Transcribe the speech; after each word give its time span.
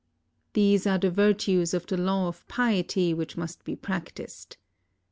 These 0.53 0.87
are 0.87 0.97
the 0.97 1.11
\ 1.11 1.15
irtues 1.15 1.75
of 1.75 1.85
the 1.85 1.95
Law 1.95 2.27
of 2.27 2.47
Piety 2.47 3.13
which 3.13 3.37
must 3.37 3.63
be 3.63 3.75
practiced. 3.75 4.57